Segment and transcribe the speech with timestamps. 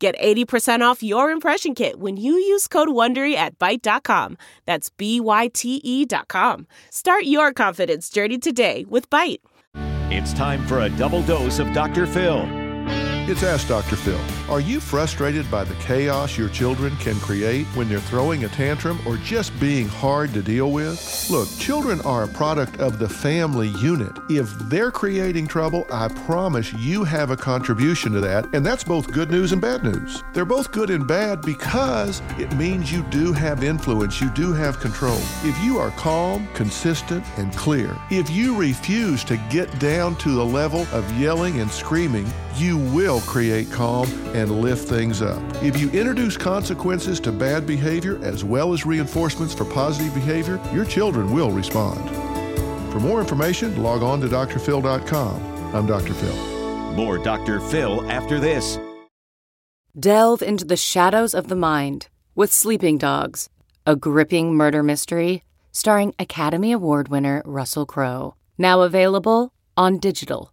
[0.00, 4.38] Get 80% off your impression kit when you use code WONDERY at Byte.com.
[4.64, 6.66] That's B-Y-T-E dot com.
[6.90, 9.40] Start your confidence journey today with Byte.
[10.10, 12.06] It's time for a double dose of Dr.
[12.06, 12.44] Phil.
[13.28, 13.96] It's Ask Dr.
[13.96, 14.39] Phil.
[14.50, 18.98] Are you frustrated by the chaos your children can create when they're throwing a tantrum
[19.06, 21.30] or just being hard to deal with?
[21.30, 24.10] Look, children are a product of the family unit.
[24.28, 29.12] If they're creating trouble, I promise you have a contribution to that, and that's both
[29.12, 30.24] good news and bad news.
[30.32, 34.80] They're both good and bad because it means you do have influence, you do have
[34.80, 35.20] control.
[35.44, 40.44] If you are calm, consistent, and clear, if you refuse to get down to the
[40.44, 45.42] level of yelling and screaming, you will create calm and lift things up.
[45.62, 50.84] If you introduce consequences to bad behavior as well as reinforcements for positive behavior, your
[50.84, 52.08] children will respond.
[52.92, 55.74] For more information, log on to drphil.com.
[55.74, 56.14] I'm Dr.
[56.14, 56.92] Phil.
[56.92, 57.60] More Dr.
[57.60, 58.78] Phil after this.
[59.98, 63.48] Delve into the shadows of the mind with Sleeping Dogs,
[63.84, 68.34] a gripping murder mystery starring Academy Award winner Russell Crowe.
[68.58, 70.52] Now available on digital.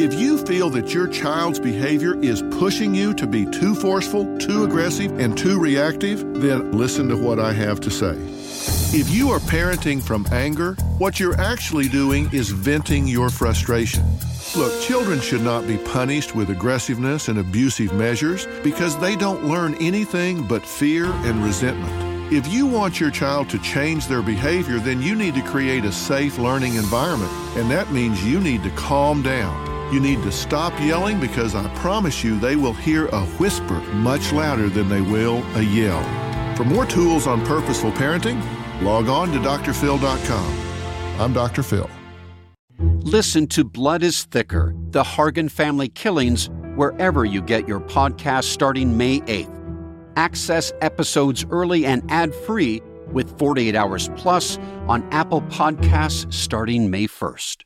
[0.00, 4.62] If you feel that your child's behavior is pushing you to be too forceful, too
[4.62, 8.14] aggressive, and too reactive, then listen to what I have to say.
[8.96, 14.06] If you are parenting from anger, what you're actually doing is venting your frustration.
[14.56, 19.74] Look, children should not be punished with aggressiveness and abusive measures because they don't learn
[19.80, 22.32] anything but fear and resentment.
[22.32, 25.90] If you want your child to change their behavior, then you need to create a
[25.90, 29.67] safe learning environment, and that means you need to calm down.
[29.92, 34.32] You need to stop yelling because I promise you they will hear a whisper much
[34.32, 36.02] louder than they will a yell.
[36.56, 38.42] For more tools on purposeful parenting,
[38.82, 41.20] log on to drphil.com.
[41.20, 41.62] I'm Dr.
[41.62, 41.88] Phil.
[42.78, 48.96] Listen to Blood is Thicker The Hargan Family Killings wherever you get your podcast starting
[48.96, 49.54] May 8th.
[50.16, 57.06] Access episodes early and ad free with 48 Hours Plus on Apple Podcasts starting May
[57.06, 57.64] 1st.